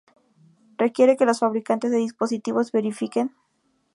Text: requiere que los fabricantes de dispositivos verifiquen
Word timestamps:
requiere 0.79 1.15
que 1.15 1.25
los 1.27 1.37
fabricantes 1.41 1.91
de 1.91 1.97
dispositivos 1.97 2.71
verifiquen 2.71 3.35